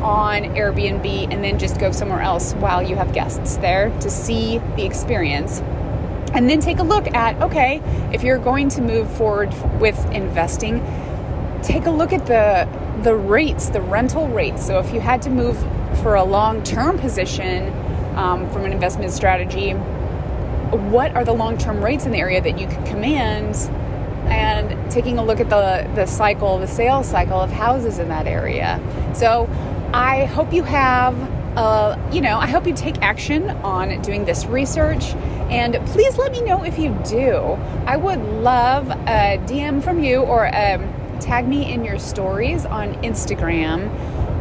on 0.00 0.44
Airbnb 0.54 1.32
and 1.32 1.42
then 1.42 1.58
just 1.58 1.80
go 1.80 1.90
somewhere 1.90 2.20
else 2.20 2.52
while 2.54 2.84
you 2.84 2.94
have 2.94 3.12
guests 3.12 3.56
there 3.56 3.90
to 3.98 4.10
see 4.10 4.58
the 4.76 4.84
experience? 4.84 5.58
And 6.34 6.48
then 6.48 6.60
take 6.60 6.78
a 6.78 6.84
look 6.84 7.12
at 7.12 7.42
okay, 7.42 7.82
if 8.12 8.22
you're 8.22 8.38
going 8.38 8.68
to 8.70 8.80
move 8.80 9.10
forward 9.16 9.52
with 9.80 9.98
investing, 10.12 10.78
take 11.64 11.86
a 11.86 11.90
look 11.90 12.12
at 12.12 12.26
the 12.26 12.83
the 13.04 13.14
rates, 13.14 13.68
the 13.68 13.82
rental 13.82 14.28
rates. 14.28 14.66
So 14.66 14.78
if 14.78 14.92
you 14.92 15.00
had 15.00 15.22
to 15.22 15.30
move 15.30 15.58
for 16.02 16.16
a 16.16 16.24
long 16.24 16.62
term 16.62 16.98
position 16.98 17.72
um, 18.16 18.50
from 18.50 18.64
an 18.64 18.72
investment 18.72 19.12
strategy, 19.12 19.72
what 19.72 21.14
are 21.14 21.24
the 21.24 21.32
long 21.32 21.58
term 21.58 21.84
rates 21.84 22.06
in 22.06 22.12
the 22.12 22.18
area 22.18 22.40
that 22.40 22.58
you 22.58 22.66
could 22.66 22.84
command? 22.86 23.54
And 24.24 24.90
taking 24.90 25.18
a 25.18 25.24
look 25.24 25.38
at 25.38 25.50
the, 25.50 25.88
the 25.94 26.06
cycle, 26.06 26.58
the 26.58 26.66
sales 26.66 27.06
cycle 27.06 27.38
of 27.38 27.50
houses 27.50 27.98
in 27.98 28.08
that 28.08 28.26
area. 28.26 28.80
So 29.14 29.50
I 29.92 30.24
hope 30.24 30.52
you 30.52 30.62
have 30.62 31.14
uh, 31.56 31.96
you 32.12 32.20
know, 32.20 32.38
I 32.38 32.48
hope 32.48 32.66
you 32.66 32.74
take 32.74 33.00
action 33.00 33.48
on 33.48 34.02
doing 34.02 34.24
this 34.24 34.44
research. 34.46 35.14
And 35.50 35.74
please 35.86 36.16
let 36.16 36.32
me 36.32 36.40
know 36.40 36.64
if 36.64 36.78
you 36.78 36.98
do. 37.04 37.36
I 37.86 37.96
would 37.96 38.18
love 38.18 38.90
a 38.90 39.38
DM 39.46 39.82
from 39.82 40.02
you 40.02 40.20
or 40.22 40.46
a 40.46 40.74
um, 40.74 40.93
tag 41.24 41.48
me 41.48 41.72
in 41.72 41.84
your 41.84 41.98
stories 41.98 42.66
on 42.66 42.92
Instagram. 43.02 43.90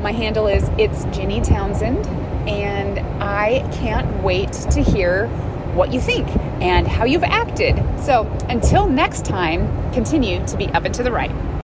My 0.01 0.11
handle 0.11 0.47
is 0.47 0.69
it's 0.77 1.05
Ginny 1.15 1.39
Townsend, 1.39 2.05
and 2.45 2.99
I 3.23 3.65
can't 3.71 4.21
wait 4.21 4.51
to 4.51 4.83
hear 4.83 5.27
what 5.75 5.93
you 5.93 6.01
think 6.01 6.27
and 6.61 6.85
how 6.85 7.05
you've 7.05 7.23
acted. 7.23 7.77
So 8.01 8.23
until 8.49 8.87
next 8.87 9.23
time, 9.23 9.93
continue 9.93 10.45
to 10.45 10.57
be 10.57 10.67
up 10.67 10.83
and 10.83 10.93
to 10.95 11.03
the 11.03 11.11
right. 11.11 11.31